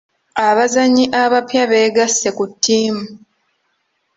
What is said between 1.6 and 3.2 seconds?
beegasse ku ttiimu.